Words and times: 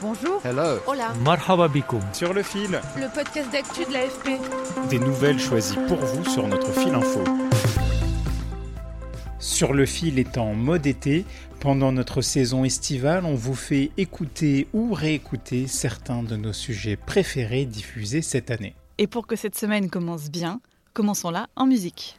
Bonjour. 0.00 0.40
Hello. 0.44 0.78
Hola. 0.86 1.12
Marhaba 1.24 1.68
bikoum. 1.68 2.00
sur 2.12 2.32
le 2.32 2.42
fil, 2.42 2.80
Le 2.96 3.12
podcast 3.12 3.50
d'actu 3.50 3.84
de 3.84 3.92
l'AFP. 3.92 4.88
des 4.90 4.98
nouvelles 4.98 5.40
choisies 5.40 5.76
pour 5.88 5.96
vous 5.98 6.24
sur 6.24 6.46
notre 6.46 6.72
fil 6.72 6.94
info. 6.94 7.24
Sur 9.40 9.72
le 9.72 9.86
fil 9.86 10.18
est 10.18 10.38
en 10.38 10.54
mode 10.54 10.86
été, 10.86 11.24
pendant 11.60 11.90
notre 11.90 12.20
saison 12.22 12.64
estivale, 12.64 13.24
on 13.24 13.34
vous 13.34 13.54
fait 13.56 13.90
écouter 13.96 14.68
ou 14.72 14.92
réécouter 14.94 15.66
certains 15.66 16.22
de 16.22 16.36
nos 16.36 16.52
sujets 16.52 16.96
préférés 16.96 17.64
diffusés 17.64 18.22
cette 18.22 18.50
année. 18.50 18.74
Et 18.98 19.06
pour 19.06 19.26
que 19.26 19.36
cette 19.36 19.56
semaine 19.56 19.90
commence 19.90 20.30
bien, 20.30 20.60
commençons-la 20.94 21.46
en 21.56 21.66
musique. 21.66 22.18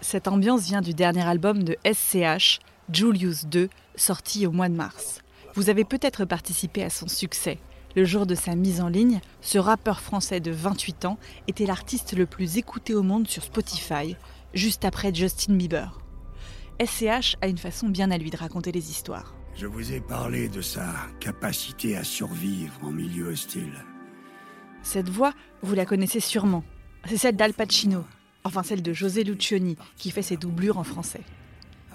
Cette 0.00 0.28
ambiance 0.28 0.62
vient 0.62 0.80
du 0.80 0.94
dernier 0.94 1.26
album 1.26 1.64
de 1.64 1.76
SCH, 1.84 2.60
Julius 2.92 3.46
2, 3.46 3.68
sorti 3.96 4.46
au 4.46 4.52
mois 4.52 4.68
de 4.68 4.74
mars. 4.74 5.20
Vous 5.54 5.70
avez 5.70 5.84
peut-être 5.84 6.24
participé 6.24 6.82
à 6.82 6.90
son 6.90 7.08
succès. 7.08 7.58
Le 7.96 8.04
jour 8.04 8.26
de 8.26 8.34
sa 8.34 8.54
mise 8.54 8.80
en 8.80 8.88
ligne, 8.88 9.20
ce 9.40 9.58
rappeur 9.58 10.00
français 10.00 10.40
de 10.40 10.50
28 10.50 11.06
ans 11.06 11.18
était 11.48 11.66
l'artiste 11.66 12.16
le 12.16 12.26
plus 12.26 12.58
écouté 12.58 12.94
au 12.94 13.02
monde 13.02 13.26
sur 13.26 13.42
Spotify, 13.42 14.16
juste 14.54 14.84
après 14.84 15.14
Justin 15.14 15.54
Bieber. 15.54 16.00
SCH 16.80 17.36
a 17.40 17.48
une 17.48 17.58
façon 17.58 17.88
bien 17.88 18.10
à 18.10 18.18
lui 18.18 18.30
de 18.30 18.36
raconter 18.36 18.70
les 18.72 18.90
histoires. 18.90 19.34
Je 19.56 19.66
vous 19.66 19.92
ai 19.92 20.00
parlé 20.00 20.48
de 20.48 20.60
sa 20.60 20.86
capacité 21.18 21.96
à 21.96 22.04
survivre 22.04 22.72
en 22.84 22.90
milieu 22.90 23.28
hostile. 23.28 23.84
Cette 24.82 25.08
voix, 25.08 25.32
vous 25.62 25.74
la 25.74 25.84
connaissez 25.84 26.20
sûrement. 26.20 26.62
C'est 27.08 27.16
celle 27.16 27.36
d'Al 27.36 27.54
Pacino, 27.54 28.04
enfin 28.44 28.62
celle 28.62 28.82
de 28.82 28.92
José 28.92 29.24
Lucioni, 29.24 29.76
qui 29.96 30.12
fait 30.12 30.22
ses 30.22 30.36
doublures 30.36 30.78
en 30.78 30.84
français. 30.84 31.22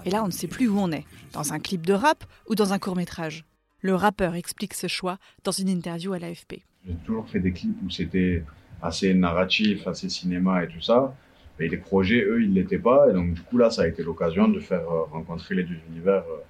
Et 0.04 0.10
là, 0.10 0.22
on 0.22 0.26
ne 0.26 0.32
sait 0.32 0.48
plus 0.48 0.68
où 0.68 0.78
on 0.78 0.92
est, 0.92 1.04
dans 1.32 1.52
un 1.52 1.58
clip 1.58 1.86
de 1.86 1.94
rap 1.94 2.24
ou 2.48 2.54
dans 2.54 2.72
un 2.72 2.78
court 2.78 2.96
métrage. 2.96 3.44
Le 3.80 3.94
rappeur 3.94 4.34
explique 4.34 4.74
ce 4.74 4.86
choix 4.86 5.18
dans 5.44 5.52
une 5.52 5.68
interview 5.68 6.12
à 6.12 6.18
l'AFP. 6.18 6.62
J'ai 6.86 6.94
toujours 7.06 7.28
fait 7.28 7.40
des 7.40 7.52
clips 7.52 7.76
où 7.84 7.90
c'était 7.90 8.44
assez 8.82 9.14
narratif, 9.14 9.86
assez 9.86 10.08
cinéma 10.08 10.64
et 10.64 10.68
tout 10.68 10.80
ça. 10.80 11.14
Mais 11.58 11.68
les 11.68 11.76
projets, 11.76 12.22
eux, 12.22 12.42
ils 12.42 12.52
l'étaient 12.52 12.78
pas. 12.78 13.08
Et 13.08 13.12
donc, 13.12 13.32
du 13.34 13.40
coup, 13.42 13.56
là, 13.56 13.70
ça 13.70 13.82
a 13.82 13.86
été 13.86 14.02
l'occasion 14.02 14.48
de 14.48 14.60
faire 14.60 14.80
euh, 14.90 15.04
rencontrer 15.04 15.54
les 15.54 15.62
deux 15.62 15.78
univers 15.90 16.24
euh, 16.28 16.42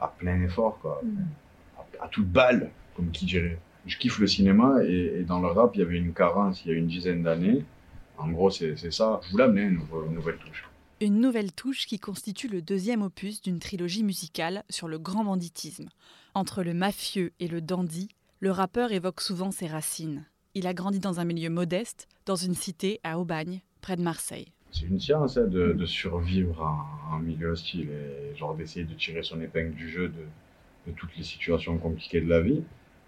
à 0.00 0.08
plein 0.08 0.40
effort, 0.42 0.78
quoi. 0.80 1.02
À, 1.76 2.04
à 2.04 2.08
toute 2.08 2.28
balle, 2.28 2.70
comme 2.94 3.10
qui 3.10 3.24
dirait. 3.24 3.58
Je 3.86 3.96
kiffe 3.96 4.18
le 4.18 4.28
cinéma 4.28 4.76
et, 4.84 5.20
et 5.20 5.22
dans 5.24 5.40
le 5.40 5.48
rap, 5.48 5.72
il 5.74 5.80
y 5.80 5.82
avait 5.82 5.96
une 5.96 6.12
carence 6.12 6.64
il 6.64 6.70
y 6.70 6.74
a 6.74 6.78
une 6.78 6.86
dizaine 6.86 7.22
d'années. 7.24 7.64
En 8.18 8.28
gros, 8.28 8.50
c'est 8.50 8.76
ça. 8.92 9.20
Je 9.24 9.32
voulais 9.32 9.44
amener 9.44 9.62
une 9.62 9.80
nouvelle 10.14 10.36
touche. 10.36 10.64
Une 11.02 11.18
nouvelle 11.18 11.50
touche 11.50 11.86
qui 11.86 11.98
constitue 11.98 12.46
le 12.46 12.62
deuxième 12.62 13.02
opus 13.02 13.42
d'une 13.42 13.58
trilogie 13.58 14.04
musicale 14.04 14.62
sur 14.70 14.86
le 14.86 15.00
grand 15.00 15.24
banditisme. 15.24 15.88
Entre 16.34 16.62
le 16.62 16.74
mafieux 16.74 17.32
et 17.40 17.48
le 17.48 17.60
dandy, 17.60 18.08
le 18.38 18.52
rappeur 18.52 18.92
évoque 18.92 19.20
souvent 19.20 19.50
ses 19.50 19.66
racines. 19.66 20.24
Il 20.54 20.64
a 20.68 20.74
grandi 20.74 21.00
dans 21.00 21.18
un 21.18 21.24
milieu 21.24 21.50
modeste, 21.50 22.06
dans 22.24 22.36
une 22.36 22.54
cité 22.54 23.00
à 23.02 23.18
Aubagne, 23.18 23.62
près 23.80 23.96
de 23.96 24.02
Marseille. 24.02 24.52
C'est 24.70 24.86
une 24.86 25.00
science 25.00 25.36
hein, 25.36 25.48
de, 25.48 25.72
de 25.72 25.86
survivre 25.86 26.62
en, 26.62 27.16
en 27.16 27.18
milieu 27.18 27.48
hostile 27.50 27.88
et 27.90 28.36
genre 28.36 28.54
d'essayer 28.54 28.84
de 28.84 28.94
tirer 28.94 29.24
son 29.24 29.40
épingle 29.40 29.74
du 29.74 29.90
jeu 29.90 30.06
de, 30.06 30.24
de 30.86 30.96
toutes 30.96 31.16
les 31.16 31.24
situations 31.24 31.78
compliquées 31.78 32.20
de 32.20 32.28
la 32.28 32.40
vie. 32.42 32.62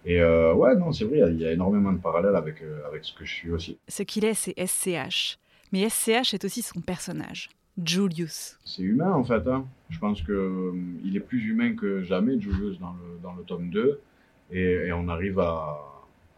Et 0.04 0.20
euh, 0.20 0.52
ouais, 0.52 0.74
non, 0.74 0.90
c'est 0.90 1.04
vrai, 1.04 1.19
il 1.19 1.20
y 1.20 1.22
a- 1.22 1.30
il 1.30 1.40
y, 1.40 1.46
a 1.46 1.52
énormément 1.52 1.92
de 1.92 1.98
parallèles 1.98 2.34
avec, 2.34 2.60
euh, 2.60 2.80
avec 2.88 3.04
ce 3.04 3.14
que 3.14 3.24
je 3.24 3.32
suis 3.32 3.50
aussi. 3.52 3.78
Ce 3.88 4.02
qu'il 4.02 4.24
est, 4.24 4.34
c'est 4.34 4.54
SCH. 4.58 5.38
Mais 5.72 5.88
SCH 5.88 6.34
est 6.34 6.44
aussi 6.44 6.60
son 6.60 6.80
personnage, 6.80 7.48
Julius. 7.82 8.58
C'est 8.64 8.82
humain 8.82 9.12
en 9.12 9.24
fait. 9.24 9.46
Hein. 9.46 9.66
Je 9.90 9.98
pense 9.98 10.22
que 10.22 10.32
euh, 10.32 10.72
il 11.04 11.16
est 11.16 11.20
plus 11.20 11.44
humain 11.44 11.74
que 11.74 12.02
jamais, 12.02 12.40
Julius, 12.40 12.78
dans 12.78 12.92
le, 12.92 13.18
dans 13.22 13.34
le 13.34 13.42
tome 13.42 13.70
2. 13.70 14.00
Et, 14.52 14.60
et 14.60 14.92
on 14.92 15.08
arrive 15.08 15.38
à, 15.40 15.44
à 15.44 15.78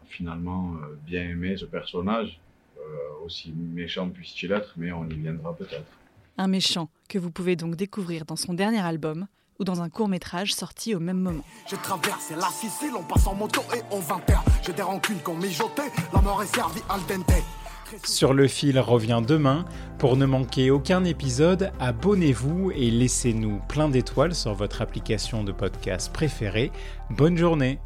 finalement 0.07 0.73
euh, 0.75 0.95
bien 1.05 1.21
aimer 1.21 1.57
ce 1.57 1.65
personnage, 1.65 2.39
euh, 2.77 3.25
aussi 3.25 3.51
méchant 3.51 4.09
puisse-t-il 4.09 4.51
être, 4.51 4.73
mais 4.77 4.91
on 4.91 5.05
y 5.09 5.15
viendra 5.15 5.55
peut-être. 5.55 5.91
Un 6.37 6.47
méchant 6.47 6.89
que 7.09 7.17
vous 7.19 7.31
pouvez 7.31 7.55
donc 7.55 7.75
découvrir 7.75 8.25
dans 8.25 8.35
son 8.35 8.53
dernier 8.53 8.79
album 8.79 9.27
ou 9.59 9.63
dans 9.63 9.81
un 9.81 9.89
court 9.89 10.07
métrage 10.07 10.53
sorti 10.53 10.93
au 10.93 10.99
même 10.99 11.19
moment. 11.19 11.43
Je 11.67 11.75
traverse 11.75 12.31
la 12.31 12.47
Sicile, 12.49 12.91
on 12.97 13.03
passe 13.03 13.25
en 13.25 13.33
moto 13.33 13.61
et 13.75 13.81
on 13.91 13.99
va 13.99 14.19
terre. 14.25 14.43
J'ai 14.63 14.73
des 14.73 14.83
rancunes 14.83 15.19
qu'on 15.23 15.35
mijotait, 15.35 15.91
la 16.13 16.21
mort 16.21 16.43
est 16.43 16.55
servie 16.55 16.81
al 16.89 16.99
dente. 17.07 17.43
Sur 18.03 18.33
le 18.33 18.47
fil 18.47 18.79
revient 18.79 19.21
demain. 19.25 19.65
Pour 19.97 20.17
ne 20.17 20.25
manquer 20.25 20.71
aucun 20.71 21.03
épisode, 21.03 21.71
abonnez-vous 21.79 22.71
et 22.71 22.91
laissez-nous 22.91 23.59
plein 23.67 23.89
d'étoiles 23.89 24.35
sur 24.35 24.53
votre 24.53 24.81
application 24.81 25.43
de 25.43 25.51
podcast 25.51 26.11
préférée. 26.11 26.71
Bonne 27.09 27.37
journée 27.37 27.79